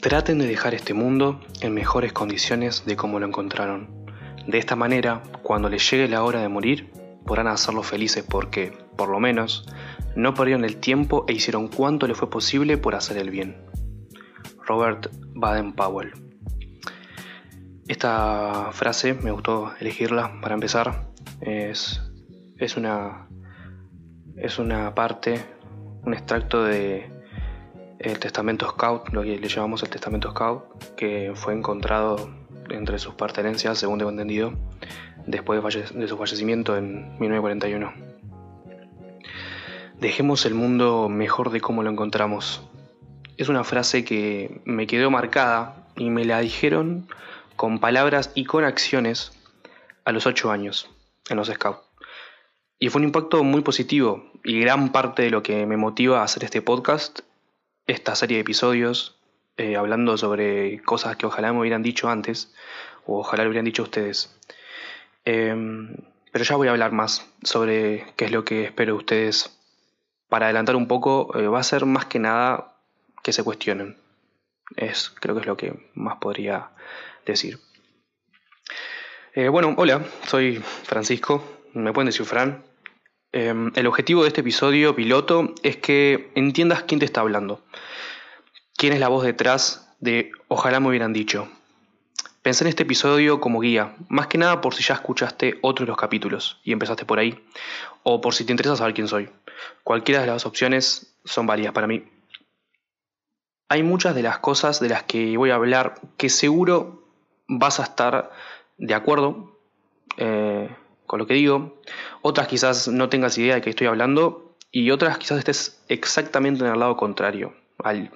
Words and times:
Traten 0.00 0.38
de 0.38 0.46
dejar 0.46 0.72
este 0.72 0.94
mundo 0.94 1.42
en 1.60 1.74
mejores 1.74 2.14
condiciones 2.14 2.86
de 2.86 2.96
como 2.96 3.20
lo 3.20 3.26
encontraron. 3.26 4.06
De 4.46 4.56
esta 4.56 4.74
manera, 4.74 5.22
cuando 5.42 5.68
les 5.68 5.90
llegue 5.90 6.08
la 6.08 6.24
hora 6.24 6.40
de 6.40 6.48
morir, 6.48 6.90
podrán 7.26 7.48
hacerlo 7.48 7.82
felices 7.82 8.24
porque, 8.26 8.72
por 8.96 9.10
lo 9.10 9.20
menos, 9.20 9.66
no 10.16 10.32
perdieron 10.32 10.64
el 10.64 10.78
tiempo 10.78 11.26
e 11.28 11.34
hicieron 11.34 11.68
cuanto 11.68 12.06
les 12.06 12.16
fue 12.16 12.30
posible 12.30 12.78
por 12.78 12.94
hacer 12.94 13.18
el 13.18 13.28
bien. 13.28 13.58
Robert 14.64 15.10
Baden-Powell. 15.34 16.12
Esta 17.86 18.70
frase 18.72 19.12
me 19.12 19.32
gustó 19.32 19.74
elegirla 19.80 20.40
para 20.40 20.54
empezar. 20.54 21.10
Es, 21.42 22.00
es, 22.56 22.78
una, 22.78 23.28
es 24.36 24.58
una 24.58 24.94
parte, 24.94 25.44
un 26.06 26.14
extracto 26.14 26.64
de 26.64 27.19
el 28.00 28.18
testamento 28.18 28.68
Scout, 28.70 29.10
lo 29.10 29.22
que 29.22 29.38
le 29.38 29.48
llamamos 29.48 29.82
el 29.82 29.90
testamento 29.90 30.30
Scout, 30.30 30.94
que 30.96 31.32
fue 31.34 31.52
encontrado 31.52 32.30
entre 32.70 32.98
sus 32.98 33.14
pertenencias, 33.14 33.78
según 33.78 33.98
tengo 33.98 34.10
entendido, 34.10 34.54
después 35.26 35.62
de, 35.62 36.08
su 36.08 36.16
fallecimiento 36.16 36.76
en 36.78 37.18
1941. 37.18 37.92
Dejemos 40.00 40.46
el 40.46 40.54
mundo 40.54 41.10
mejor 41.10 41.50
de 41.50 41.60
cómo 41.60 41.82
lo 41.82 41.90
encontramos. 41.90 42.66
Es 43.36 43.50
una 43.50 43.64
frase 43.64 44.02
que 44.02 44.62
me 44.64 44.86
quedó 44.86 45.10
marcada 45.10 45.86
y 45.94 46.08
me 46.08 46.24
la 46.24 46.40
dijeron 46.40 47.06
con 47.56 47.80
palabras 47.80 48.32
y 48.34 48.46
con 48.46 48.64
acciones 48.64 49.32
a 50.06 50.12
los 50.12 50.26
8 50.26 50.50
años 50.50 50.88
en 51.28 51.36
los 51.36 51.48
Scouts. 51.48 51.80
Y 52.78 52.88
fue 52.88 53.00
un 53.00 53.08
impacto 53.08 53.44
muy 53.44 53.60
positivo 53.60 54.24
y 54.42 54.58
gran 54.60 54.90
parte 54.90 55.20
de 55.20 55.30
lo 55.30 55.42
que 55.42 55.66
me 55.66 55.76
motiva 55.76 56.20
a 56.20 56.24
hacer 56.24 56.44
este 56.44 56.62
podcast, 56.62 57.20
esta 57.90 58.14
serie 58.14 58.36
de 58.36 58.42
episodios, 58.42 59.18
eh, 59.56 59.76
hablando 59.76 60.16
sobre 60.16 60.80
cosas 60.82 61.16
que 61.16 61.26
ojalá 61.26 61.52
me 61.52 61.60
hubieran 61.60 61.82
dicho 61.82 62.08
antes 62.08 62.54
o 63.04 63.18
ojalá 63.18 63.44
lo 63.44 63.50
hubieran 63.50 63.64
dicho 63.64 63.82
ustedes. 63.82 64.36
Em, 65.24 65.96
pero 66.32 66.44
ya 66.44 66.56
voy 66.56 66.68
a 66.68 66.70
hablar 66.70 66.92
más 66.92 67.28
sobre 67.42 68.06
qué 68.16 68.26
es 68.26 68.32
lo 68.32 68.44
que 68.44 68.64
espero 68.64 68.94
de 68.94 68.98
ustedes. 68.98 69.58
Para 70.28 70.46
adelantar 70.46 70.76
un 70.76 70.86
poco, 70.86 71.36
eh, 71.36 71.48
va 71.48 71.58
a 71.58 71.64
ser 71.64 71.84
más 71.86 72.06
que 72.06 72.20
nada 72.20 72.76
que 73.22 73.32
se 73.32 73.42
cuestionen. 73.42 73.98
Es, 74.76 75.10
creo 75.10 75.34
que 75.34 75.40
es 75.40 75.46
lo 75.46 75.56
que 75.56 75.90
más 75.94 76.18
podría 76.18 76.70
decir. 77.26 77.58
Eh, 79.34 79.48
bueno, 79.48 79.74
hola, 79.76 80.04
soy 80.26 80.58
Francisco, 80.58 81.42
me 81.74 81.92
pueden 81.92 82.06
decir 82.06 82.24
Fran. 82.24 82.69
Em, 83.32 83.70
el 83.76 83.86
objetivo 83.86 84.22
de 84.22 84.28
este 84.28 84.40
episodio 84.40 84.96
piloto 84.96 85.54
es 85.62 85.76
que 85.76 86.32
entiendas 86.34 86.82
quién 86.82 86.98
te 86.98 87.06
está 87.06 87.20
hablando. 87.20 87.62
¿Quién 88.76 88.92
es 88.92 88.98
la 88.98 89.08
voz 89.08 89.24
detrás 89.24 89.94
de 90.00 90.32
Ojalá 90.48 90.80
me 90.80 90.88
hubieran 90.88 91.12
dicho? 91.12 91.48
Pensé 92.42 92.64
en 92.64 92.68
este 92.68 92.82
episodio 92.82 93.38
como 93.38 93.60
guía, 93.60 93.94
más 94.08 94.26
que 94.26 94.38
nada 94.38 94.60
por 94.60 94.74
si 94.74 94.82
ya 94.82 94.94
escuchaste 94.94 95.58
otros 95.62 95.86
de 95.86 95.90
los 95.90 95.96
capítulos 95.96 96.58
y 96.64 96.72
empezaste 96.72 97.04
por 97.04 97.18
ahí, 97.18 97.38
o 98.02 98.20
por 98.20 98.34
si 98.34 98.44
te 98.44 98.52
interesa 98.52 98.76
saber 98.76 98.94
quién 98.94 99.06
soy. 99.06 99.28
Cualquiera 99.84 100.22
de 100.22 100.26
las 100.26 100.46
opciones 100.46 101.14
son 101.24 101.46
válidas 101.46 101.72
para 101.72 101.86
mí. 101.86 102.04
Hay 103.68 103.82
muchas 103.84 104.14
de 104.14 104.22
las 104.22 104.38
cosas 104.38 104.80
de 104.80 104.88
las 104.88 105.04
que 105.04 105.36
voy 105.36 105.50
a 105.50 105.54
hablar 105.54 106.00
que 106.16 106.30
seguro 106.30 107.04
vas 107.46 107.78
a 107.78 107.84
estar 107.84 108.32
de 108.78 108.94
acuerdo 108.94 109.56
eh, 110.16 110.74
con 111.10 111.18
lo 111.18 111.26
que 111.26 111.34
digo, 111.34 111.82
otras 112.22 112.46
quizás 112.46 112.86
no 112.86 113.08
tengas 113.08 113.36
idea 113.36 113.56
de 113.56 113.60
qué 113.62 113.70
estoy 113.70 113.88
hablando 113.88 114.54
y 114.70 114.92
otras 114.92 115.18
quizás 115.18 115.38
estés 115.38 115.82
exactamente 115.88 116.64
en 116.64 116.70
el 116.70 116.78
lado 116.78 116.96
contrario, 116.96 117.52
al 117.82 118.12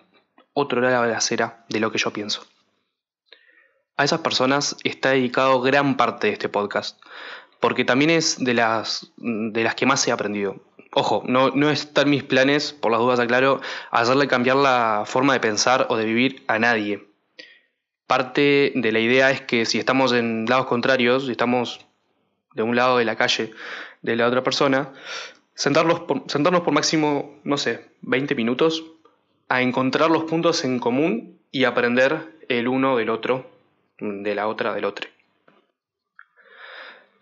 otro 0.53 0.81
lado 0.81 1.03
de 1.03 1.11
la 1.11 1.19
acera 1.19 1.65
de 1.69 1.81
lo 1.81 1.91
que 1.91 1.99
yo 1.99 2.13
pienso. 2.13 2.47
A 3.97 4.05
esas 4.05 4.21
personas 4.21 4.77
está 4.85 5.11
dedicado 5.11 5.61
gran 5.61 5.97
parte 5.97 6.29
de 6.29 6.35
este 6.35 6.49
podcast, 6.49 7.01
porque 7.59 7.85
también 7.85 8.11
es 8.11 8.39
de 8.39 8.55
las, 8.55 9.13
de 9.17 9.65
las 9.65 9.75
que 9.75 9.87
más 9.87 10.07
he 10.07 10.13
aprendido. 10.13 10.63
Ojo, 10.93 11.25
no, 11.27 11.51
no 11.51 11.71
están 11.71 12.09
mis 12.09 12.23
planes, 12.23 12.73
por 12.73 12.93
las 12.93 13.01
dudas 13.01 13.19
aclaro, 13.19 13.61
hacerle 13.91 14.29
cambiar 14.29 14.59
la 14.59 15.03
forma 15.05 15.33
de 15.33 15.41
pensar 15.41 15.89
o 15.91 15.97
de 15.97 16.05
vivir 16.05 16.45
a 16.47 16.61
nadie. 16.61 17.09
Parte 18.07 18.71
de 18.77 18.93
la 18.93 19.01
idea 19.01 19.33
es 19.33 19.41
que 19.41 19.67
si 19.67 19.81
estamos 19.81 20.13
en 20.13 20.47
lados 20.47 20.67
contrarios, 20.67 21.25
si 21.25 21.33
estamos 21.33 21.85
de 22.55 22.63
un 22.63 22.77
lado 22.77 22.99
de 22.99 23.05
la 23.05 23.17
calle 23.17 23.53
de 24.03 24.17
la 24.17 24.27
otra 24.27 24.43
persona, 24.43 24.93
sentarnos 25.55 26.01
por, 26.01 26.25
sentarnos 26.27 26.63
por 26.63 26.73
máximo, 26.73 27.39
no 27.45 27.57
sé, 27.57 27.91
20 28.03 28.35
minutos 28.35 28.85
a 29.49 29.63
encontrar 29.63 30.11
los 30.11 30.25
puntos 30.25 30.65
en 30.65 30.79
común 30.79 31.39
y 31.51 31.65
aprender 31.65 32.37
el 32.49 32.69
uno 32.69 32.97
del 32.97 33.11
otro 33.11 33.51
de 33.99 34.35
la 34.35 34.49
otra 34.49 34.75
del 34.75 34.85
otro. 34.85 35.09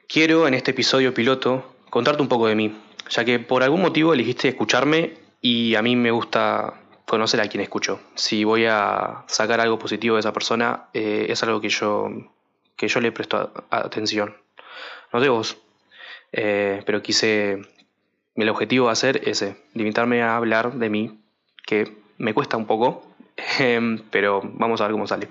Quiero 0.09 0.47
en 0.47 0.55
este 0.55 0.73
episodio 0.73 1.15
piloto 1.15 1.75
contarte 1.91 2.23
un 2.23 2.29
poco 2.29 2.47
de 2.47 2.55
mí, 2.55 2.77
ya 3.09 3.25
que 3.25 3.39
por 3.39 3.63
algún 3.63 3.83
motivo 3.83 4.15
elegiste 4.15 4.49
escucharme 4.49 5.15
y 5.41 5.75
a 5.75 5.83
mí 5.83 5.97
me 5.97 6.11
gusta 6.11 6.81
conocer 7.07 7.41
a 7.41 7.49
quien 7.49 7.63
escucho. 7.63 8.01
Si 8.15 8.45
voy 8.45 8.67
a 8.67 9.25
sacar 9.27 9.61
algo 9.61 9.79
positivo 9.79 10.17
de 10.17 10.21
esa 10.21 10.33
persona, 10.33 10.89
eh, 10.95 11.27
es 11.29 11.43
algo 11.43 11.61
que 11.61 11.69
yo, 11.69 12.09
que 12.77 12.89
yo 12.89 13.01
le 13.01 13.13
presto 13.13 13.53
atención. 13.71 14.35
No 15.13 15.21
sé 15.21 15.29
vos, 15.29 15.59
eh, 16.33 16.83
pero 16.87 17.03
quise, 17.03 17.61
el 18.35 18.49
objetivo 18.49 18.87
va 18.87 18.93
a 18.93 18.97
ser 18.97 19.29
ese, 19.29 19.57
limitarme 19.75 20.23
a 20.23 20.37
hablar 20.37 20.75
de 20.75 20.89
mí, 20.89 21.21
que 21.67 21.97
me 22.19 22.35
cuesta 22.35 22.57
un 22.57 22.67
poco, 22.67 23.07
pero 24.11 24.41
vamos 24.43 24.81
a 24.81 24.85
ver 24.85 24.93
cómo 24.93 25.07
sale. 25.07 25.29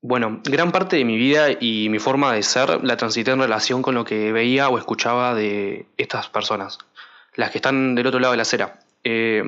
Bueno, 0.00 0.40
gran 0.44 0.70
parte 0.72 0.96
de 0.96 1.04
mi 1.04 1.16
vida 1.16 1.48
y 1.58 1.88
mi 1.88 1.98
forma 1.98 2.32
de 2.32 2.42
ser 2.42 2.84
la 2.84 2.96
transité 2.96 3.32
en 3.32 3.40
relación 3.40 3.82
con 3.82 3.94
lo 3.94 4.04
que 4.04 4.30
veía 4.30 4.68
o 4.68 4.78
escuchaba 4.78 5.34
de 5.34 5.86
estas 5.96 6.28
personas, 6.28 6.78
las 7.34 7.50
que 7.50 7.58
están 7.58 7.94
del 7.94 8.06
otro 8.06 8.20
lado 8.20 8.32
de 8.32 8.36
la 8.36 8.42
acera. 8.42 8.78
Eh, 9.04 9.42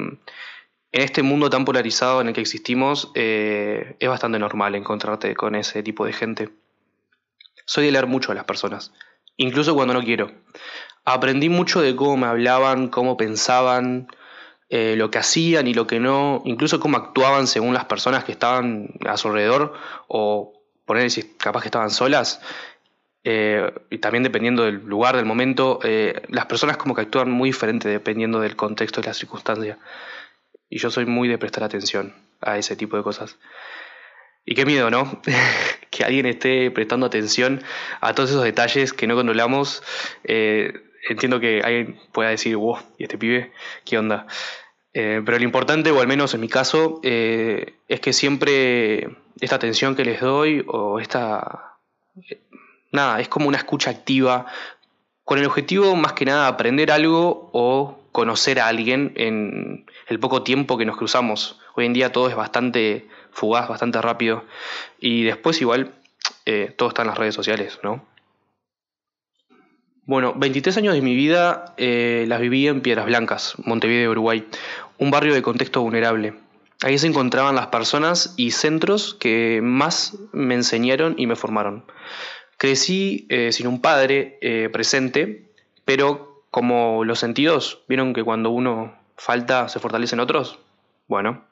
en 0.91 1.03
este 1.03 1.23
mundo 1.23 1.51
tan 1.51 1.65
polarizado 1.65 2.21
en 2.21 2.29
el 2.29 2.35
que 2.35 2.41
existimos, 2.41 3.11
eh, 3.15 3.97
es 4.01 4.09
bastante 4.09 4.39
normal 4.39 4.75
encontrarte 4.75 5.35
con 5.35 5.55
ese 5.55 5.83
tipo 5.83 6.07
de 6.07 6.13
gente. 6.13 6.49
Soy 7.69 7.85
de 7.85 7.93
leer 7.93 8.07
mucho 8.07 8.33
a 8.33 8.35
las 8.35 8.45
personas, 8.45 8.95
incluso 9.37 9.75
cuando 9.75 9.93
no 9.93 10.03
quiero. 10.03 10.33
Aprendí 11.05 11.51
mucho 11.51 11.83
de 11.83 11.95
cómo 11.95 12.17
me 12.17 12.27
hablaban, 12.27 12.89
cómo 12.89 13.19
pensaban, 13.19 14.09
eh, 14.71 14.95
lo 14.97 15.11
que 15.11 15.19
hacían 15.19 15.69
y 15.69 15.75
lo 15.75 15.87
que 15.87 16.01
no, 16.01 16.41
incluso 16.47 16.81
cómo 16.81 16.97
actuaban 16.97 17.47
según 17.47 17.75
las 17.75 17.85
personas 17.85 18.25
que 18.25 18.33
estaban 18.33 18.95
a 19.07 19.19
su 19.19 19.29
alrededor 19.29 19.75
o 20.07 20.63
poner 20.87 21.11
si 21.11 21.25
capaz 21.37 21.61
que 21.61 21.69
estaban 21.69 21.91
solas. 21.91 22.41
Eh, 23.23 23.71
y 23.91 23.99
también 23.99 24.23
dependiendo 24.23 24.65
del 24.65 24.77
lugar, 24.87 25.17
del 25.17 25.27
momento, 25.27 25.79
eh, 25.83 26.23
las 26.29 26.47
personas 26.47 26.79
como 26.79 26.95
que 26.95 27.03
actúan 27.03 27.31
muy 27.31 27.51
diferente 27.51 27.87
dependiendo 27.91 28.41
del 28.41 28.57
contexto 28.57 29.01
y 29.01 29.05
la 29.05 29.13
circunstancia. 29.13 29.77
Y 30.71 30.79
yo 30.79 30.91
soy 30.91 31.05
muy 31.05 31.29
de 31.29 31.37
prestar 31.37 31.65
atención 31.65 32.15
a 32.41 32.57
ese 32.57 32.77
tipo 32.77 32.97
de 32.97 33.03
cosas. 33.03 33.37
Y 34.47 34.55
qué 34.55 34.65
miedo, 34.65 34.89
¿no? 34.89 35.21
que 35.99 36.05
alguien 36.05 36.27
esté 36.27 36.71
prestando 36.71 37.07
atención 37.07 37.63
a 38.01 38.15
todos 38.15 38.31
esos 38.31 38.45
detalles 38.45 38.93
que 38.93 39.07
no 39.07 39.17
controlamos 39.17 39.83
entiendo 41.09 41.41
que 41.41 41.61
alguien 41.63 41.99
pueda 42.13 42.31
decir, 42.31 42.57
wow, 42.57 42.79
¿y 42.99 43.05
este 43.05 43.19
pibe? 43.19 43.53
¿Qué 43.85 43.99
onda? 43.99 44.27
Eh, 44.93 45.23
pero 45.25 45.39
lo 45.39 45.45
importante, 45.45 45.91
o 45.91 46.01
al 46.01 46.09
menos 46.09 46.35
en 46.35 46.41
mi 46.41 46.49
caso, 46.49 47.01
eh, 47.03 47.75
es 47.89 48.01
que 48.01 48.13
siempre 48.13 49.17
esta 49.41 49.57
atención 49.57 49.95
que 49.95 50.05
les 50.05 50.21
doy, 50.21 50.65
o 50.67 50.99
esta... 51.01 51.77
Eh, 52.31 52.41
nada, 52.93 53.21
es 53.21 53.29
como 53.29 53.49
una 53.49 53.59
escucha 53.59 53.91
activa, 53.91 54.47
con 55.25 55.39
el 55.39 55.47
objetivo 55.47 55.95
más 55.95 56.15
que 56.15 56.25
nada 56.25 56.49
aprender 56.49 56.91
algo 56.91 57.51
o 57.53 57.99
conocer 58.13 58.61
a 58.61 58.67
alguien 58.67 59.13
en 59.17 59.87
el 60.07 60.19
poco 60.19 60.43
tiempo 60.43 60.79
que 60.79 60.87
nos 60.87 60.97
cruzamos. 60.97 61.61
Hoy 61.75 61.85
en 61.85 61.93
día 61.93 62.13
todo 62.13 62.29
es 62.29 62.35
bastante 62.35 63.07
fugaz, 63.39 63.69
bastante 63.69 64.01
rápido. 64.03 64.45
Y 64.99 65.25
después 65.25 65.61
igual 65.61 65.95
todo 66.77 66.89
está 66.89 67.03
en 67.03 67.09
las 67.09 67.19
redes 67.19 67.35
sociales, 67.35 67.79
¿no? 67.83 68.03
Bueno, 70.09 70.33
23 70.35 70.75
años 70.79 70.95
de 70.95 71.03
mi 71.03 71.15
vida 71.15 71.75
eh, 71.77 72.25
las 72.29 72.41
viví 72.41 72.67
en 72.67 72.81
Piedras 72.81 73.05
Blancas, 73.05 73.57
Montevideo, 73.59 74.11
Uruguay, 74.11 74.43
un 74.97 75.11
barrio 75.11 75.35
de 75.35 75.43
contexto 75.43 75.83
vulnerable. 75.83 76.33
Ahí 76.83 76.97
se 76.97 77.09
encontraban 77.09 77.55
las 77.55 77.67
personas 77.67 78.33
y 78.39 78.53
centros 78.53 79.13
que 79.13 79.61
más 79.63 80.17
me 80.33 80.55
enseñaron 80.55 81.15
y 81.19 81.27
me 81.27 81.37
formaron. 81.37 81.85
Crecí 82.57 83.27
eh, 83.29 83.53
sin 83.53 83.67
un 83.67 83.83
padre 83.83 84.39
eh, 84.41 84.71
presente, 84.73 85.53
pero 85.85 86.43
como 86.51 87.05
los 87.05 87.19
sentidos, 87.19 87.83
¿vieron 87.87 88.15
que 88.15 88.25
cuando 88.25 88.49
uno 88.49 88.99
falta 89.19 89.69
se 89.69 89.79
fortalecen 89.79 90.21
otros? 90.21 90.59
Bueno, 91.07 91.45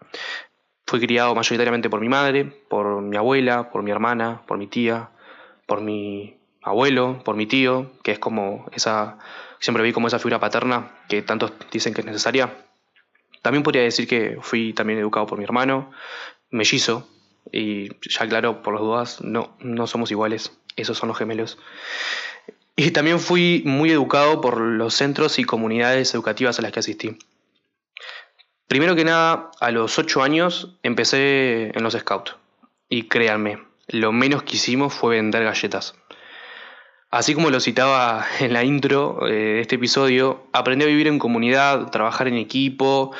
fui 0.87 1.00
criado 1.00 1.35
mayoritariamente 1.35 1.91
por 1.91 2.00
mi 2.00 2.09
madre, 2.09 2.44
por 2.44 3.03
mi 3.03 3.17
abuela, 3.17 3.71
por 3.71 3.83
mi 3.83 3.91
hermana, 3.91 4.43
por 4.47 4.56
mi 4.59 4.67
tía, 4.67 5.11
por 5.67 5.81
mi 5.81 6.37
abuelo, 6.62 7.23
por 7.25 7.37
mi 7.37 7.47
tío, 7.47 7.93
que 8.03 8.12
es 8.12 8.19
como 8.19 8.67
esa, 8.73 9.19
siempre 9.59 9.83
vi 9.83 9.93
como 9.93 10.09
esa 10.09 10.19
figura 10.19 10.41
paterna 10.41 10.93
que 11.09 11.23
tantos 11.23 11.53
dicen 11.71 11.93
que 11.93 12.00
es 12.00 12.06
necesaria. 12.06 12.55
También 13.43 13.62
podría 13.62 13.83
decir 13.83 14.09
que 14.09 14.38
fui 14.41 14.73
también 14.73 14.99
educado 14.99 15.27
por 15.27 15.38
mi 15.38 15.44
hermano, 15.44 15.91
mellizo, 16.50 17.09
y 17.53 17.88
ya 18.09 18.29
claro, 18.29 18.62
por 18.62 18.75
las 18.75 18.83
dudas, 18.83 19.21
no, 19.23 19.56
no 19.61 19.87
somos 19.87 20.11
iguales, 20.11 20.53
esos 20.77 20.99
son 20.99 21.09
los 21.09 21.19
gemelos. 21.19 21.59
Y 22.75 22.91
también 22.91 23.21
fui 23.21 23.62
muy 23.65 23.91
educado 23.91 24.41
por 24.41 24.61
los 24.61 24.94
centros 24.94 25.38
y 25.38 25.44
comunidades 25.44 26.12
educativas 26.15 26.59
a 26.59 26.62
las 26.62 26.73
que 26.73 26.81
asistí. 26.81 27.19
Primero 28.69 28.97
que 28.97 29.05
nada, 29.05 29.51
a 29.61 29.71
los 29.71 29.99
8 29.99 30.23
años 30.23 30.77
empecé 30.83 31.71
en 31.77 31.83
los 31.83 31.95
scouts. 31.95 32.37
Y 32.89 33.05
créanme, 33.05 33.63
lo 33.89 34.13
menos 34.13 34.43
que 34.43 34.57
hicimos 34.57 34.93
fue 34.93 35.17
vender 35.17 35.45
galletas. 35.45 35.95
Así 37.11 37.35
como 37.35 37.51
lo 37.51 37.61
citaba 37.61 38.27
en 38.41 38.53
la 38.53 38.65
intro 38.65 39.27
eh, 39.27 39.33
de 39.33 39.61
este 39.61 39.77
episodio, 39.77 40.47
aprendí 40.53 40.85
a 40.85 40.89
vivir 40.89 41.07
en 41.07 41.19
comunidad, 41.19 41.91
trabajar 41.91 42.29
en 42.29 42.37
equipo 42.37 43.13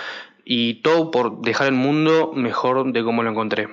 y 0.45 0.83
todo 0.83 1.11
por 1.11 1.41
dejar 1.43 1.69
el 1.69 1.75
mundo 1.75 2.33
mejor 2.35 2.93
de 2.93 3.05
como 3.05 3.23
lo 3.23 3.31
encontré. 3.31 3.69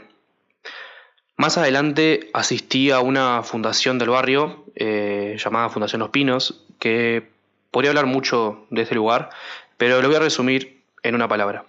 Más 1.35 1.57
adelante 1.57 2.29
asistí 2.33 2.91
a 2.91 2.99
una 2.99 3.41
fundación 3.41 3.97
del 3.97 4.09
barrio 4.09 4.65
eh, 4.75 5.35
llamada 5.43 5.69
Fundación 5.69 5.99
Los 5.99 6.09
Pinos, 6.09 6.63
que 6.79 7.27
podría 7.71 7.89
hablar 7.89 8.05
mucho 8.05 8.67
de 8.69 8.83
este 8.83 8.93
lugar, 8.93 9.29
pero 9.77 9.99
lo 10.01 10.07
voy 10.07 10.17
a 10.17 10.19
resumir 10.19 10.82
en 11.03 11.15
una 11.15 11.27
palabra. 11.27 11.65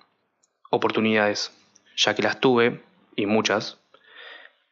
Oportunidades, 0.70 1.52
ya 1.96 2.14
que 2.14 2.22
las 2.22 2.40
tuve, 2.40 2.80
y 3.16 3.26
muchas, 3.26 3.78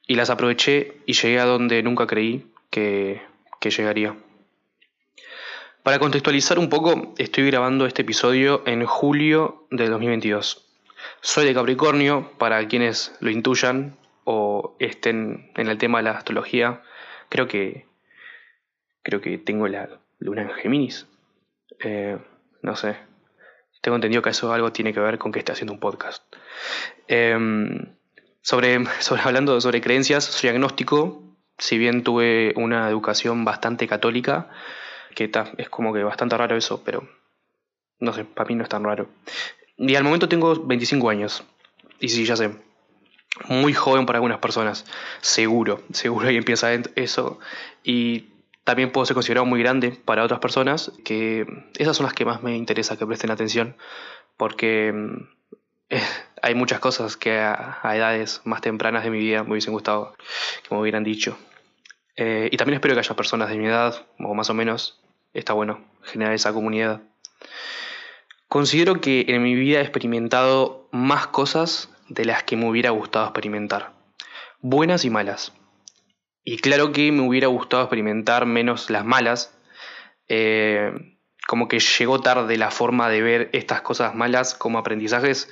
y 0.06 0.14
las 0.14 0.30
aproveché 0.30 0.96
y 1.06 1.12
llegué 1.12 1.38
a 1.38 1.44
donde 1.44 1.82
nunca 1.82 2.06
creí 2.06 2.50
que, 2.70 3.22
que 3.60 3.70
llegaría. 3.70 4.16
Para 5.82 5.98
contextualizar 5.98 6.58
un 6.58 6.68
poco, 6.68 7.14
estoy 7.18 7.46
grabando 7.46 7.86
este 7.86 8.02
episodio 8.02 8.62
en 8.66 8.86
julio 8.86 9.66
de 9.70 9.88
2022. 9.88 10.64
Soy 11.20 11.44
de 11.44 11.54
Capricornio, 11.54 12.32
para 12.38 12.66
quienes 12.68 13.16
lo 13.20 13.30
intuyan, 13.30 13.96
o 14.24 14.76
estén 14.78 15.50
en 15.56 15.68
el 15.68 15.78
tema 15.78 15.98
de 15.98 16.04
la 16.04 16.12
astrología, 16.12 16.82
creo 17.28 17.48
que 17.48 17.86
creo 19.02 19.20
que 19.20 19.38
tengo 19.38 19.66
la 19.66 19.88
luna 20.18 20.42
en 20.42 20.50
Géminis. 20.50 21.06
Eh, 21.80 22.18
no 22.62 22.76
sé. 22.76 22.96
Tengo 23.82 23.96
entendido 23.96 24.22
que 24.22 24.30
eso 24.30 24.52
algo 24.52 24.72
tiene 24.72 24.94
que 24.94 25.00
ver 25.00 25.18
con 25.18 25.32
que 25.32 25.40
esté 25.40 25.52
haciendo 25.52 25.74
un 25.74 25.80
podcast. 25.80 26.22
Em, 27.08 27.94
sobre, 28.40 28.84
sobre, 29.00 29.22
hablando 29.22 29.60
sobre 29.60 29.82
creencias, 29.82 30.24
soy 30.24 30.48
agnóstico. 30.48 31.22
Si 31.58 31.76
bien 31.76 32.02
tuve 32.02 32.54
una 32.56 32.88
educación 32.88 33.44
bastante 33.44 33.86
católica, 33.86 34.48
que 35.14 35.30
es 35.58 35.68
como 35.68 35.92
que 35.92 36.02
bastante 36.02 36.36
raro 36.38 36.56
eso, 36.56 36.82
pero 36.82 37.06
no 37.98 38.12
sé, 38.12 38.24
para 38.24 38.48
mí 38.48 38.54
no 38.54 38.62
es 38.62 38.68
tan 38.68 38.84
raro. 38.84 39.08
Y 39.76 39.94
al 39.96 40.04
momento 40.04 40.28
tengo 40.28 40.54
25 40.54 41.10
años. 41.10 41.44
Y 42.00 42.08
sí, 42.08 42.24
ya 42.24 42.36
sé, 42.36 42.50
muy 43.48 43.72
joven 43.74 44.06
para 44.06 44.18
algunas 44.18 44.38
personas, 44.38 44.84
seguro, 45.20 45.82
seguro 45.92 46.28
ahí 46.28 46.36
empieza 46.36 46.72
eso. 46.72 47.38
Y 47.84 48.31
también 48.64 48.92
puedo 48.92 49.04
ser 49.06 49.14
considerado 49.14 49.46
muy 49.46 49.60
grande 49.60 49.90
para 49.92 50.22
otras 50.22 50.40
personas, 50.40 50.92
que 51.04 51.46
esas 51.78 51.96
son 51.96 52.04
las 52.04 52.14
que 52.14 52.24
más 52.24 52.42
me 52.42 52.56
interesa 52.56 52.96
que 52.96 53.06
presten 53.06 53.30
atención, 53.30 53.76
porque 54.36 54.92
mm, 54.92 55.28
hay 56.42 56.54
muchas 56.54 56.80
cosas 56.80 57.16
que 57.16 57.38
a, 57.38 57.80
edades 57.94 58.40
más 58.44 58.60
tempranas 58.60 59.04
de 59.04 59.10
mi 59.10 59.18
vida 59.18 59.42
me 59.44 59.52
hubiesen 59.52 59.72
gustado 59.72 60.14
que 60.62 60.74
me 60.74 60.80
hubieran 60.80 61.04
dicho. 61.04 61.36
Eh, 62.16 62.48
y 62.52 62.56
también 62.56 62.76
espero 62.76 62.94
que 62.94 63.00
haya 63.00 63.16
personas 63.16 63.48
de 63.48 63.56
mi 63.56 63.66
edad, 63.66 64.06
o 64.18 64.34
más 64.34 64.50
o 64.50 64.54
menos, 64.54 65.00
está 65.32 65.54
bueno 65.54 65.84
generar 66.02 66.34
esa 66.34 66.52
comunidad. 66.52 67.00
Considero 68.48 69.00
que 69.00 69.24
en 69.28 69.42
mi 69.42 69.54
vida 69.54 69.78
he 69.78 69.82
experimentado 69.82 70.88
más 70.92 71.26
cosas 71.28 71.88
de 72.08 72.26
las 72.26 72.42
que 72.42 72.56
me 72.56 72.68
hubiera 72.68 72.90
gustado 72.90 73.24
experimentar, 73.24 73.92
buenas 74.60 75.06
y 75.06 75.10
malas. 75.10 75.54
Y 76.44 76.58
claro 76.58 76.92
que 76.92 77.12
me 77.12 77.22
hubiera 77.22 77.46
gustado 77.46 77.82
experimentar 77.82 78.46
menos 78.46 78.90
las 78.90 79.04
malas, 79.04 79.56
eh, 80.28 81.16
como 81.46 81.68
que 81.68 81.78
llegó 81.78 82.20
tarde 82.20 82.56
la 82.56 82.70
forma 82.70 83.08
de 83.08 83.22
ver 83.22 83.50
estas 83.52 83.82
cosas 83.82 84.14
malas 84.14 84.54
como 84.54 84.78
aprendizajes, 84.78 85.50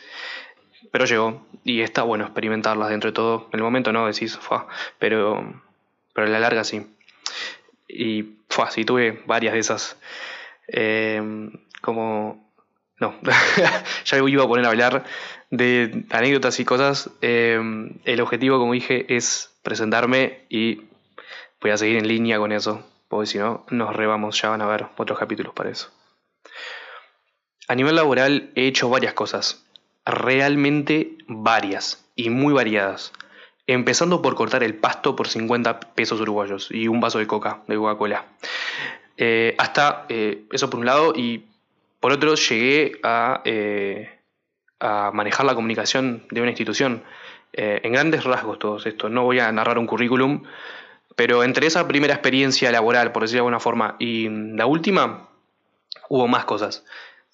pero 0.92 1.04
llegó 1.04 1.46
y 1.64 1.82
está 1.82 2.02
bueno 2.02 2.24
experimentarlas 2.24 2.88
dentro 2.88 3.10
de 3.10 3.14
todo. 3.14 3.48
En 3.52 3.58
el 3.58 3.64
momento 3.64 3.92
no 3.92 4.06
decís, 4.06 4.38
pero, 4.98 5.62
pero 6.14 6.26
a 6.26 6.30
la 6.30 6.40
larga 6.40 6.64
sí. 6.64 6.86
Y 7.88 8.38
fue 8.48 8.70
sí, 8.70 8.84
tuve 8.84 9.22
varias 9.26 9.54
de 9.54 9.60
esas. 9.60 9.96
Eh, 10.68 11.50
como 11.80 12.50
no, 13.00 13.14
ya 14.04 14.18
iba 14.18 14.44
a 14.44 14.48
poner 14.48 14.66
a 14.66 14.68
hablar 14.68 15.04
de 15.50 16.04
anécdotas 16.10 16.60
y 16.60 16.64
cosas. 16.64 17.10
Em, 17.22 17.98
el 18.04 18.20
objetivo, 18.20 18.58
como 18.58 18.74
dije, 18.74 19.06
es 19.16 19.49
presentarme 19.62 20.46
y 20.48 20.82
voy 21.60 21.70
a 21.70 21.76
seguir 21.76 21.96
en 21.96 22.08
línea 22.08 22.38
con 22.38 22.52
eso, 22.52 22.84
porque 23.08 23.26
si 23.26 23.38
no, 23.38 23.66
nos 23.70 23.94
rebamos, 23.94 24.40
ya 24.40 24.50
van 24.50 24.62
a 24.62 24.66
ver 24.66 24.86
otros 24.96 25.18
capítulos 25.18 25.52
para 25.54 25.70
eso. 25.70 25.90
A 27.68 27.74
nivel 27.74 27.96
laboral 27.96 28.50
he 28.54 28.66
hecho 28.66 28.88
varias 28.88 29.14
cosas, 29.14 29.64
realmente 30.04 31.16
varias 31.28 32.04
y 32.16 32.30
muy 32.30 32.52
variadas. 32.52 33.12
Empezando 33.66 34.20
por 34.20 34.34
cortar 34.34 34.64
el 34.64 34.74
pasto 34.74 35.14
por 35.14 35.28
50 35.28 35.80
pesos 35.94 36.20
uruguayos 36.20 36.68
y 36.70 36.88
un 36.88 37.00
vaso 37.00 37.18
de 37.18 37.26
coca, 37.26 37.62
de 37.68 37.76
Coca-Cola. 37.76 38.24
Eh, 39.16 39.54
hasta 39.58 40.06
eh, 40.08 40.46
eso 40.50 40.70
por 40.70 40.80
un 40.80 40.86
lado 40.86 41.12
y 41.14 41.44
por 42.00 42.12
otro, 42.12 42.34
llegué 42.34 42.98
eh, 43.44 44.10
a, 44.80 45.10
manejar 45.12 45.44
la 45.44 45.54
comunicación 45.54 46.24
de 46.30 46.40
una 46.40 46.50
institución. 46.50 47.04
Eh, 47.52 47.80
en 47.82 47.92
grandes 47.92 48.24
rasgos 48.24 48.58
todos 48.58 48.86
esto. 48.86 49.08
No 49.08 49.24
voy 49.24 49.40
a 49.40 49.50
narrar 49.50 49.78
un 49.78 49.86
currículum, 49.86 50.44
pero 51.16 51.42
entre 51.42 51.66
esa 51.66 51.86
primera 51.88 52.14
experiencia 52.14 52.70
laboral, 52.70 53.12
por 53.12 53.22
decirlo 53.22 53.38
de 53.38 53.40
alguna 53.40 53.60
forma, 53.60 53.96
y 53.98 54.28
la 54.28 54.66
última, 54.66 55.28
hubo 56.08 56.28
más 56.28 56.44
cosas. 56.44 56.84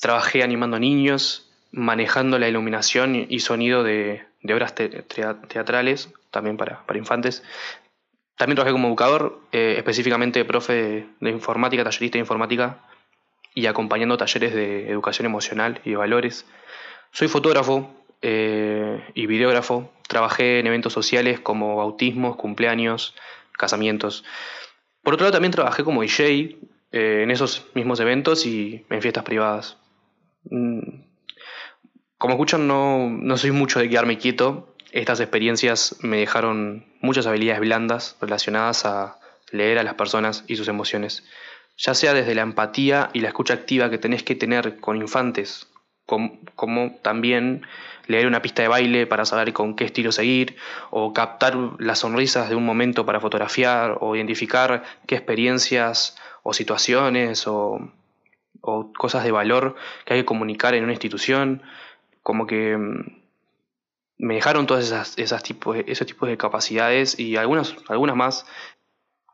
Trabajé 0.01 0.43
animando 0.43 0.79
niños, 0.79 1.51
manejando 1.71 2.39
la 2.39 2.49
iluminación 2.49 3.27
y 3.29 3.41
sonido 3.41 3.83
de, 3.83 4.25
obras 4.49 4.75
teatrales, 4.75 6.11
también 6.31 6.57
para, 6.57 6.83
infantes. 6.95 7.43
También 8.37 8.57
trabajé 8.57 8.73
como 8.73 8.89
educador, 8.89 9.41
eh, 9.53 9.75
específicamente 9.79 10.45
profe 10.45 11.07
de 11.21 11.31
informática, 11.31 11.85
tallerista 11.85 12.17
de 12.17 12.21
informática 12.21 12.79
y 13.55 13.67
acompañando 13.67 14.19
talleres 14.19 14.55
de 14.55 14.91
educación 14.91 15.25
emocional 15.27 15.81
y 15.85 15.91
de 15.91 15.97
valores. 15.97 16.45
Soy 17.13 17.29
fotógrafo 17.29 17.96
eh, 18.23 19.05
y 19.15 19.27
videógrafo. 19.27 19.93
Trabajé 20.09 20.61
en 20.61 20.67
eventos 20.67 20.93
sociales 20.93 21.41
como 21.41 21.77
bautismos, 21.77 22.37
cumpleaños, 22.37 23.15
casamientos. 23.53 24.25
Por 25.03 25.15
otro 25.15 25.25
lado, 25.25 25.33
también 25.33 25.53
trabajé 25.53 25.85
como 25.85 26.03
DJ 26.03 26.59
eh, 26.93 27.21
en 27.23 27.31
esos 27.31 27.67
mismos 27.75 28.01
eventos 28.01 28.47
y 28.47 28.85
en 28.91 29.03
fiestas 29.03 29.25
privadas. 29.25 29.79
Mm, 30.51 31.03
como 32.19 32.35
escuchan, 32.35 32.67
no, 32.67 33.11
no 33.11 33.37
soy 33.37 33.51
mucho 33.51 33.79
de 33.79 33.89
quedarme 33.89 34.19
quieto. 34.19 34.75
Estas 34.93 35.21
experiencias 35.21 35.97
me 36.01 36.19
dejaron 36.19 36.87
muchas 37.01 37.27
habilidades 37.27 37.61
blandas 37.61 38.17
relacionadas 38.21 38.85
a 38.87 39.19
leer 39.51 39.79
a 39.79 39.83
las 39.83 39.95
personas 39.95 40.45
y 40.47 40.57
sus 40.57 40.69
emociones 40.69 41.25
ya 41.77 41.95
sea 41.95 42.15
desde 42.15 42.35
la 42.35 42.43
empatía 42.43 43.11
y 43.13 43.21
la 43.21 43.29
escucha 43.29 43.55
activa 43.55 43.91
que 43.91 43.99
tenés 43.99 44.23
que 44.23 44.35
tener 44.35 44.81
con 44.81 44.97
infantes, 44.97 45.69
como, 46.07 46.97
también 47.03 47.67
leer 48.07 48.27
una 48.27 48.41
pista 48.41 48.63
de 48.63 48.69
baile 48.69 49.07
para 49.07 49.25
saber 49.25 49.53
con 49.53 49.75
qué 49.75 49.85
estilo 49.85 50.13
seguir, 50.13 50.57
o 50.91 51.13
captar 51.13 51.57
las 51.79 51.99
sonrisas 52.01 52.49
de 52.49 52.55
un 52.55 52.65
momento 52.65 53.05
para 53.05 53.21
fotografiar, 53.21 53.99
o 54.01 54.15
identificar 54.15 54.85
qué 55.07 55.17
experiencias 55.17 56.17
o 56.43 56.53
situaciones 56.53 57.47
o, 57.47 57.93
cosas 58.99 59.23
de 59.23 59.31
valor 59.31 59.77
que 60.05 60.15
hay 60.15 60.21
que 60.21 60.25
comunicar 60.25 60.75
en 60.75 60.83
una 60.83 60.93
institución, 60.93 61.63
como 62.23 62.47
que 62.49 62.77
mm, 62.77 63.23
me 64.19 64.35
dejaron 64.35 64.67
todas 64.67 64.85
esas, 64.85 65.17
esas 65.19 65.43
esos 65.87 66.07
tipos 66.07 66.29
de 66.29 66.37
capacidades 66.37 67.19
y 67.19 67.37
algunas, 67.37 67.77
algunas 67.89 68.17
más 68.17 68.47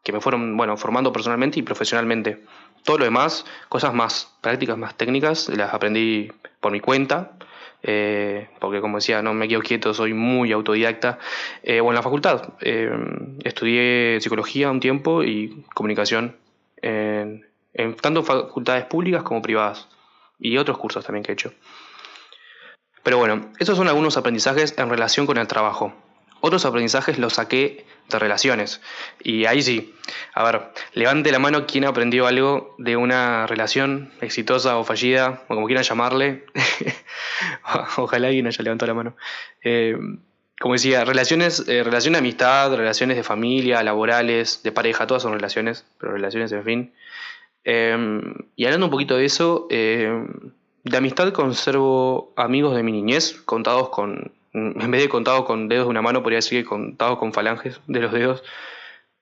que 0.02 0.12
me 0.12 0.20
fueron, 0.20 0.56
bueno, 0.56 0.76
formando 0.76 1.12
personalmente 1.12 1.60
y 1.60 1.62
profesionalmente. 1.62 2.42
Todo 2.84 2.98
lo 2.98 3.04
demás, 3.04 3.44
cosas 3.68 3.94
más 3.94 4.34
prácticas, 4.40 4.76
más 4.76 4.96
técnicas, 4.96 5.48
las 5.48 5.72
aprendí 5.72 6.32
por 6.60 6.72
mi 6.72 6.80
cuenta, 6.80 7.32
eh, 7.82 8.48
porque 8.60 8.80
como 8.80 8.98
decía, 8.98 9.22
no 9.22 9.34
me 9.34 9.48
quedo 9.48 9.60
quieto, 9.60 9.94
soy 9.94 10.14
muy 10.14 10.52
autodidacta. 10.52 11.18
Eh, 11.62 11.80
o 11.80 11.88
en 11.88 11.94
la 11.94 12.02
facultad, 12.02 12.54
eh, 12.60 12.90
estudié 13.44 14.20
psicología 14.20 14.70
un 14.70 14.80
tiempo 14.80 15.22
y 15.22 15.64
comunicación 15.74 16.36
en, 16.80 17.46
en 17.74 17.94
tanto 17.96 18.22
facultades 18.22 18.84
públicas 18.86 19.22
como 19.22 19.42
privadas 19.42 19.88
y 20.38 20.56
otros 20.56 20.78
cursos 20.78 21.04
también 21.04 21.24
que 21.24 21.32
he 21.32 21.34
hecho. 21.34 21.52
Pero 23.02 23.18
bueno, 23.18 23.50
esos 23.58 23.76
son 23.76 23.88
algunos 23.88 24.16
aprendizajes 24.16 24.78
en 24.78 24.88
relación 24.88 25.26
con 25.26 25.38
el 25.38 25.48
trabajo. 25.48 25.92
Otros 26.40 26.64
aprendizajes 26.64 27.18
los 27.18 27.34
saqué 27.34 27.86
de 28.10 28.18
relaciones. 28.18 28.80
Y 29.22 29.44
ahí 29.46 29.62
sí, 29.62 29.94
a 30.34 30.44
ver, 30.44 30.72
levante 30.94 31.32
la 31.32 31.38
mano 31.38 31.66
quien 31.66 31.84
aprendió 31.84 32.26
algo 32.26 32.74
de 32.78 32.96
una 32.96 33.46
relación 33.46 34.12
exitosa 34.20 34.76
o 34.78 34.84
fallida, 34.84 35.42
o 35.48 35.54
como 35.54 35.66
quieran 35.66 35.84
llamarle. 35.84 36.44
Ojalá 37.96 38.28
alguien 38.28 38.46
haya 38.46 38.62
levantado 38.62 38.88
la 38.88 38.94
mano. 38.94 39.16
Eh, 39.62 39.96
como 40.60 40.74
decía, 40.74 41.04
relaciones, 41.04 41.64
eh, 41.66 41.82
relaciones 41.82 42.20
de 42.20 42.26
amistad, 42.26 42.74
relaciones 42.76 43.16
de 43.16 43.24
familia, 43.24 43.82
laborales, 43.82 44.62
de 44.62 44.70
pareja, 44.70 45.06
todas 45.06 45.22
son 45.22 45.32
relaciones, 45.32 45.84
pero 45.98 46.12
relaciones 46.12 46.52
en 46.52 46.64
fin. 46.64 46.92
Eh, 47.64 48.20
y 48.54 48.64
hablando 48.64 48.86
un 48.86 48.92
poquito 48.92 49.16
de 49.16 49.24
eso, 49.24 49.66
de 49.68 50.96
amistad 50.96 51.32
conservo 51.32 52.32
amigos 52.36 52.76
de 52.76 52.82
mi 52.82 52.92
niñez, 52.92 53.40
contados 53.44 53.88
con, 53.88 54.32
en 54.52 54.90
vez 54.90 55.02
de 55.02 55.08
contados 55.08 55.46
con 55.46 55.68
dedos 55.68 55.86
de 55.86 55.90
una 55.90 56.02
mano, 56.02 56.22
podría 56.22 56.38
decir 56.38 56.62
que 56.62 56.68
contados 56.68 57.18
con 57.18 57.32
falanges 57.32 57.80
de 57.86 58.00
los 58.00 58.12
dedos. 58.12 58.44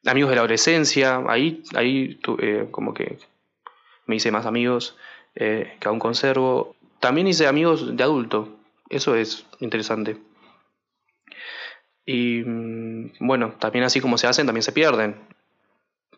Amigos 0.07 0.31
de 0.31 0.37
la 0.37 0.43
adolescencia, 0.43 1.23
ahí, 1.29 1.63
ahí 1.75 2.19
eh, 2.39 2.69
como 2.71 2.95
que 2.95 3.19
me 4.07 4.17
hice 4.17 4.31
más 4.31 4.47
amigos 4.47 4.97
eh, 5.35 5.77
que 5.79 5.89
aún 5.89 5.99
conservo. 5.99 6.75
También 7.01 7.27
hice 7.27 7.47
amigos 7.47 7.97
de 7.97 8.03
adulto, 8.03 8.59
eso 8.89 9.15
es 9.15 9.47
interesante. 9.61 10.17
Y 12.07 12.43
mm, 12.45 13.13
bueno, 13.21 13.53
también 13.59 13.85
así 13.85 14.01
como 14.01 14.19
se 14.19 14.27
hacen, 14.27 14.47
también 14.47 14.63
se 14.63 14.73
pierden. 14.73 15.17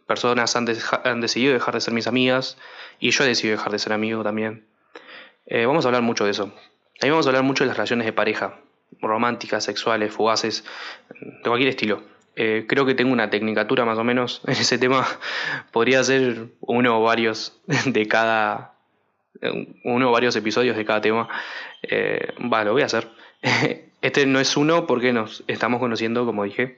Personas 0.06 0.56
han, 0.56 0.66
han 1.04 1.20
decidido 1.20 1.52
dejar 1.52 1.74
de 1.74 1.80
ser 1.80 1.94
mis 1.94 2.06
amigas 2.06 2.58
y 2.98 3.10
yo 3.10 3.24
he 3.24 3.26
decidido 3.26 3.56
dejar 3.56 3.72
de 3.72 3.78
ser 3.78 3.92
amigo 3.92 4.22
también. 4.22 4.66
Eh, 5.46 5.66
vamos 5.66 5.84
a 5.84 5.88
hablar 5.88 6.02
mucho 6.02 6.24
de 6.24 6.30
eso. 6.30 6.52
Ahí 7.00 7.10
vamos 7.10 7.26
a 7.26 7.30
hablar 7.30 7.42
mucho 7.42 7.64
de 7.64 7.68
las 7.68 7.76
relaciones 7.76 8.06
de 8.06 8.12
pareja, 8.12 8.60
románticas, 9.00 9.64
sexuales, 9.64 10.12
fugaces, 10.12 10.64
de 11.20 11.42
cualquier 11.42 11.70
estilo. 11.70 12.02
Eh, 12.36 12.64
creo 12.66 12.86
que 12.86 12.94
tengo 12.94 13.12
una 13.12 13.30
tecnicatura 13.30 13.84
más 13.84 13.98
o 13.98 14.04
menos 14.04 14.40
en 14.46 14.52
ese 14.52 14.78
tema. 14.78 15.06
Podría 15.72 16.02
ser 16.04 16.46
uno 16.60 16.98
o 16.98 17.02
varios 17.02 17.60
de 17.86 18.08
cada. 18.08 18.74
uno 19.84 20.08
o 20.08 20.12
varios 20.12 20.36
episodios 20.36 20.76
de 20.76 20.84
cada 20.84 21.00
tema. 21.00 21.28
Eh, 21.82 22.34
va, 22.52 22.64
lo 22.64 22.72
voy 22.72 22.82
a 22.82 22.86
hacer. 22.86 23.08
Este 24.02 24.26
no 24.26 24.40
es 24.40 24.56
uno 24.56 24.88
porque 24.88 25.12
nos 25.12 25.44
estamos 25.46 25.78
conociendo, 25.78 26.26
como 26.26 26.42
dije. 26.42 26.76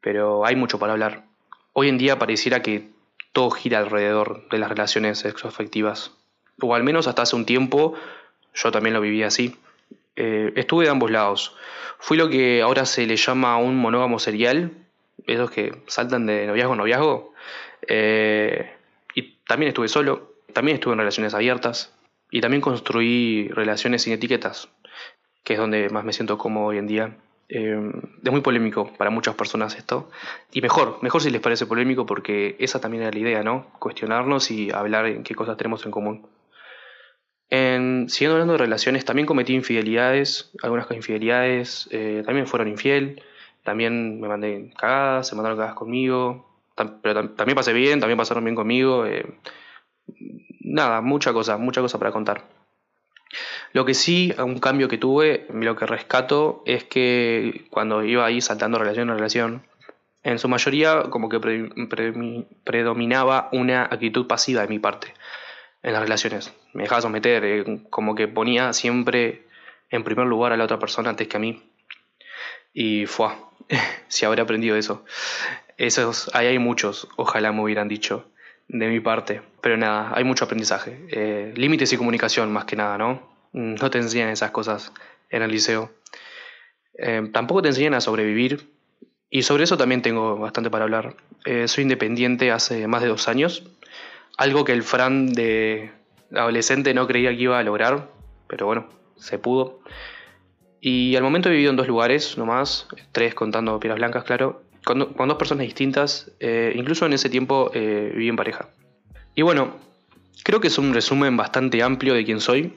pero 0.00 0.46
hay 0.46 0.56
mucho 0.56 0.78
para 0.78 0.94
hablar. 0.94 1.24
Hoy 1.74 1.90
en 1.90 1.98
día 1.98 2.18
pareciera 2.18 2.62
que 2.62 2.88
todo 3.34 3.50
gira 3.50 3.76
alrededor 3.76 4.48
de 4.48 4.56
las 4.56 4.70
relaciones 4.70 5.18
sexoafectivas 5.18 6.12
o 6.60 6.74
al 6.74 6.84
menos 6.84 7.06
hasta 7.06 7.22
hace 7.22 7.36
un 7.36 7.44
tiempo, 7.44 7.94
yo 8.54 8.70
también 8.70 8.94
lo 8.94 9.00
viví 9.00 9.22
así. 9.22 9.56
Eh, 10.16 10.52
estuve 10.56 10.84
de 10.84 10.90
ambos 10.90 11.10
lados. 11.10 11.56
Fui 11.98 12.16
lo 12.16 12.28
que 12.28 12.62
ahora 12.62 12.84
se 12.84 13.06
le 13.06 13.16
llama 13.16 13.56
un 13.58 13.76
monógamo 13.76 14.18
serial, 14.18 14.72
esos 15.26 15.50
que 15.50 15.82
saltan 15.86 16.26
de 16.26 16.46
noviazgo 16.46 16.74
a 16.74 16.76
noviazgo. 16.76 17.32
Eh, 17.86 18.72
y 19.14 19.36
también 19.46 19.68
estuve 19.68 19.88
solo, 19.88 20.34
también 20.52 20.76
estuve 20.76 20.94
en 20.94 20.98
relaciones 20.98 21.34
abiertas 21.34 21.94
y 22.30 22.40
también 22.40 22.60
construí 22.60 23.48
relaciones 23.48 24.02
sin 24.02 24.12
etiquetas, 24.12 24.68
que 25.44 25.54
es 25.54 25.58
donde 25.58 25.88
más 25.90 26.04
me 26.04 26.12
siento 26.12 26.38
como 26.38 26.66
hoy 26.66 26.78
en 26.78 26.86
día. 26.86 27.16
Eh, 27.48 27.92
es 28.24 28.32
muy 28.32 28.40
polémico 28.40 28.92
para 28.94 29.10
muchas 29.10 29.34
personas 29.34 29.76
esto. 29.76 30.10
Y 30.52 30.60
mejor, 30.62 30.98
mejor 31.02 31.20
si 31.20 31.30
les 31.30 31.40
parece 31.40 31.66
polémico 31.66 32.06
porque 32.06 32.56
esa 32.58 32.80
también 32.80 33.02
era 33.02 33.12
la 33.12 33.18
idea, 33.18 33.42
¿no? 33.42 33.66
Cuestionarnos 33.78 34.50
y 34.50 34.70
hablar 34.70 35.06
en 35.06 35.22
qué 35.22 35.34
cosas 35.34 35.56
tenemos 35.56 35.84
en 35.84 35.90
común. 35.90 36.26
En, 37.82 38.08
siguiendo 38.08 38.34
hablando 38.34 38.52
de 38.54 38.58
relaciones, 38.58 39.04
también 39.04 39.26
cometí 39.26 39.54
infidelidades, 39.54 40.50
algunas 40.62 40.90
infidelidades, 40.90 41.88
eh, 41.90 42.22
también 42.24 42.46
fueron 42.46 42.68
infiel, 42.68 43.22
también 43.64 44.20
me 44.20 44.28
mandé 44.28 44.72
cagadas, 44.76 45.28
se 45.28 45.34
mandaron 45.34 45.58
cagadas 45.58 45.76
conmigo, 45.76 46.46
pero 47.02 47.30
también 47.30 47.56
pasé 47.56 47.72
bien, 47.72 48.00
también 48.00 48.18
pasaron 48.18 48.44
bien 48.44 48.54
conmigo. 48.54 49.06
Eh, 49.06 49.26
nada, 50.60 51.00
mucha 51.00 51.32
cosa, 51.32 51.58
mucha 51.58 51.80
cosa 51.80 51.98
para 51.98 52.12
contar. 52.12 52.44
Lo 53.72 53.84
que 53.84 53.94
sí, 53.94 54.34
un 54.38 54.58
cambio 54.58 54.88
que 54.88 54.98
tuve, 54.98 55.46
lo 55.52 55.76
que 55.76 55.86
rescato, 55.86 56.62
es 56.66 56.84
que 56.84 57.64
cuando 57.70 58.04
iba 58.04 58.24
ahí 58.24 58.40
saltando 58.40 58.78
relación 58.78 59.10
a 59.10 59.14
relación, 59.14 59.62
en 60.22 60.38
su 60.38 60.48
mayoría 60.48 61.04
como 61.10 61.28
que 61.28 61.40
predominaba 62.64 63.48
una 63.52 63.84
actitud 63.84 64.26
pasiva 64.26 64.62
de 64.62 64.68
mi 64.68 64.78
parte 64.78 65.14
en 65.82 65.92
las 65.92 66.02
relaciones. 66.02 66.52
Me 66.72 66.84
dejaba 66.84 67.02
someter, 67.02 67.44
eh, 67.44 67.80
como 67.90 68.14
que 68.14 68.28
ponía 68.28 68.72
siempre 68.72 69.42
en 69.90 70.04
primer 70.04 70.26
lugar 70.26 70.52
a 70.52 70.56
la 70.56 70.64
otra 70.64 70.78
persona 70.78 71.10
antes 71.10 71.28
que 71.28 71.36
a 71.36 71.40
mí. 71.40 71.62
Y 72.72 73.06
fue, 73.06 73.28
si 74.08 74.24
habré 74.24 74.42
aprendido 74.42 74.76
eso. 74.76 75.04
Esos, 75.76 76.30
ahí 76.34 76.46
hay 76.46 76.58
muchos, 76.58 77.08
ojalá 77.16 77.52
me 77.52 77.62
hubieran 77.62 77.88
dicho 77.88 78.30
de 78.68 78.86
mi 78.88 79.00
parte. 79.00 79.42
Pero 79.60 79.76
nada, 79.76 80.12
hay 80.14 80.24
mucho 80.24 80.44
aprendizaje. 80.44 81.06
Eh, 81.10 81.52
límites 81.56 81.92
y 81.92 81.96
comunicación 81.96 82.52
más 82.52 82.64
que 82.64 82.76
nada, 82.76 82.96
¿no? 82.96 83.30
No 83.52 83.90
te 83.90 83.98
enseñan 83.98 84.28
esas 84.28 84.50
cosas 84.50 84.92
en 85.30 85.42
el 85.42 85.50
liceo. 85.50 85.92
Eh, 86.98 87.28
tampoco 87.32 87.62
te 87.62 87.68
enseñan 87.68 87.94
a 87.94 88.00
sobrevivir. 88.00 88.70
Y 89.28 89.42
sobre 89.42 89.64
eso 89.64 89.76
también 89.76 90.02
tengo 90.02 90.36
bastante 90.36 90.70
para 90.70 90.84
hablar. 90.84 91.16
soy 91.64 91.82
independiente 91.82 92.50
hace 92.50 92.86
más 92.86 93.00
de 93.00 93.08
dos 93.08 93.28
años 93.28 93.64
algo 94.42 94.64
que 94.64 94.72
el 94.72 94.82
Fran 94.82 95.32
de 95.32 95.92
adolescente 96.34 96.92
no 96.94 97.06
creía 97.06 97.30
que 97.30 97.42
iba 97.42 97.60
a 97.60 97.62
lograr, 97.62 98.08
pero 98.48 98.66
bueno, 98.66 98.88
se 99.16 99.38
pudo. 99.38 99.80
Y 100.80 101.14
al 101.14 101.22
momento 101.22 101.48
he 101.48 101.52
vivido 101.52 101.70
en 101.70 101.76
dos 101.76 101.86
lugares 101.86 102.36
nomás, 102.36 102.88
tres 103.12 103.36
contando 103.36 103.78
piedras 103.78 103.98
blancas, 103.98 104.24
claro, 104.24 104.64
con, 104.84 104.98
dos 104.98 105.36
personas 105.36 105.64
distintas, 105.64 106.32
eh, 106.40 106.72
incluso 106.74 107.06
en 107.06 107.12
ese 107.12 107.30
tiempo 107.30 107.70
eh, 107.72 108.10
viví 108.14 108.28
en 108.28 108.34
pareja. 108.34 108.68
Y 109.36 109.42
bueno, 109.42 109.76
creo 110.42 110.60
que 110.60 110.66
es 110.66 110.76
un 110.76 110.92
resumen 110.92 111.36
bastante 111.36 111.80
amplio 111.80 112.12
de 112.14 112.24
quién 112.24 112.40
soy. 112.40 112.76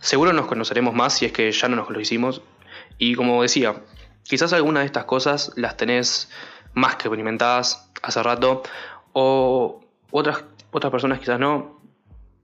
Seguro 0.00 0.32
nos 0.32 0.46
conoceremos 0.46 0.92
más 0.92 1.14
si 1.14 1.24
es 1.24 1.30
que 1.30 1.52
ya 1.52 1.68
no 1.68 1.76
nos 1.76 1.88
lo 1.88 2.00
hicimos. 2.00 2.42
Y 2.98 3.14
como 3.14 3.42
decía, 3.42 3.76
quizás 4.24 4.52
algunas 4.52 4.82
de 4.82 4.86
estas 4.86 5.04
cosas 5.04 5.52
las 5.54 5.76
tenés 5.76 6.30
más 6.74 6.96
que 6.96 7.02
experimentadas 7.02 7.92
hace 8.02 8.20
rato, 8.24 8.64
o 9.12 9.84
otras 10.10 10.42
otras 10.70 10.90
personas 10.90 11.18
quizás 11.18 11.38
no, 11.38 11.80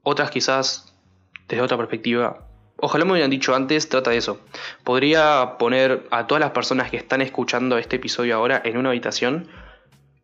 otras 0.03 0.31
quizás 0.31 0.95
desde 1.49 1.63
otra 1.63 1.77
perspectiva. 1.77 2.47
Ojalá 2.77 3.05
me 3.05 3.13
hubieran 3.13 3.31
dicho 3.31 3.55
antes, 3.55 3.89
trata 3.89 4.11
de 4.11 4.17
eso. 4.17 4.41
Podría 4.83 5.57
poner 5.59 6.07
a 6.11 6.27
todas 6.27 6.41
las 6.41 6.51
personas 6.51 6.91
que 6.91 6.97
están 6.97 7.23
escuchando 7.23 7.79
este 7.79 7.97
episodio 7.97 8.35
ahora 8.35 8.61
en 8.65 8.77
una 8.77 8.89
habitación, 8.89 9.49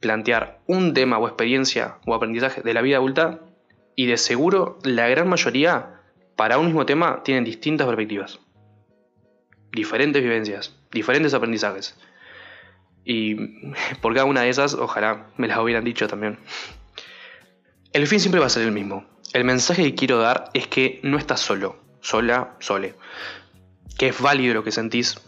plantear 0.00 0.60
un 0.66 0.94
tema 0.94 1.18
o 1.18 1.28
experiencia 1.28 1.98
o 2.06 2.14
aprendizaje 2.14 2.62
de 2.62 2.74
la 2.74 2.82
vida 2.82 2.96
adulta 2.96 3.40
y 3.94 4.06
de 4.06 4.16
seguro 4.16 4.78
la 4.82 5.08
gran 5.08 5.28
mayoría 5.28 6.00
para 6.36 6.58
un 6.58 6.66
mismo 6.66 6.86
tema 6.86 7.22
tienen 7.24 7.44
distintas 7.44 7.86
perspectivas, 7.86 8.38
diferentes 9.72 10.22
vivencias, 10.22 10.76
diferentes 10.92 11.34
aprendizajes. 11.34 11.98
Y 13.04 13.34
por 14.00 14.14
cada 14.14 14.24
una 14.24 14.42
de 14.42 14.48
esas, 14.50 14.74
ojalá 14.74 15.26
me 15.36 15.48
las 15.48 15.58
hubieran 15.58 15.84
dicho 15.84 16.08
también. 16.08 16.38
El 17.92 18.06
fin 18.06 18.20
siempre 18.20 18.40
va 18.40 18.46
a 18.46 18.50
ser 18.50 18.64
el 18.64 18.72
mismo. 18.72 19.04
El 19.32 19.44
mensaje 19.44 19.82
que 19.82 19.94
quiero 19.94 20.18
dar 20.18 20.50
es 20.52 20.66
que 20.66 21.00
no 21.02 21.18
estás 21.18 21.40
solo, 21.40 21.76
sola, 22.00 22.56
sole. 22.60 22.94
Que 23.96 24.08
es 24.08 24.20
válido 24.20 24.54
lo 24.54 24.64
que 24.64 24.72
sentís 24.72 25.18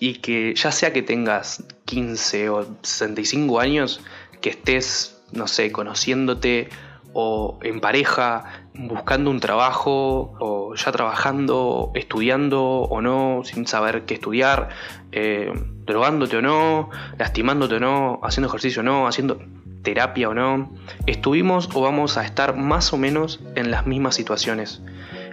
y 0.00 0.14
que 0.14 0.54
ya 0.54 0.72
sea 0.72 0.92
que 0.92 1.02
tengas 1.02 1.64
15 1.84 2.50
o 2.50 2.66
65 2.82 3.60
años, 3.60 4.00
que 4.40 4.50
estés, 4.50 5.22
no 5.32 5.46
sé, 5.46 5.72
conociéndote 5.72 6.68
o 7.12 7.58
en 7.62 7.80
pareja, 7.80 8.66
buscando 8.74 9.30
un 9.30 9.40
trabajo 9.40 10.36
o 10.38 10.74
ya 10.74 10.92
trabajando, 10.92 11.90
estudiando 11.94 12.62
o 12.62 13.00
no, 13.00 13.42
sin 13.44 13.66
saber 13.66 14.04
qué 14.04 14.14
estudiar, 14.14 14.68
eh, 15.12 15.52
drogándote 15.86 16.36
o 16.36 16.42
no, 16.42 16.90
lastimándote 17.16 17.76
o 17.76 17.80
no, 17.80 18.20
haciendo 18.22 18.48
ejercicio 18.48 18.80
o 18.80 18.84
no, 18.84 19.06
haciendo 19.06 19.40
terapia 19.82 20.28
o 20.28 20.34
no, 20.34 20.70
estuvimos 21.06 21.68
o 21.74 21.80
vamos 21.80 22.18
a 22.18 22.24
estar 22.24 22.56
más 22.56 22.92
o 22.92 22.96
menos 22.96 23.40
en 23.54 23.70
las 23.70 23.86
mismas 23.86 24.14
situaciones. 24.14 24.82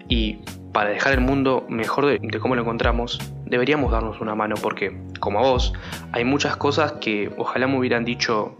Y 0.07 0.39
para 0.71 0.89
dejar 0.89 1.13
el 1.13 1.21
mundo 1.21 1.65
mejor 1.69 2.05
de, 2.05 2.39
cómo 2.39 2.55
lo 2.55 2.61
encontramos, 2.61 3.19
deberíamos 3.45 3.91
darnos 3.91 4.19
una 4.21 4.35
mano 4.35 4.55
porque, 4.61 5.01
como 5.19 5.39
a 5.39 5.43
vos, 5.43 5.73
hay 6.11 6.25
muchas 6.25 6.57
cosas 6.57 6.93
que 6.93 7.33
ojalá 7.37 7.67
me 7.67 7.77
hubieran 7.79 8.05
dicho 8.05 8.57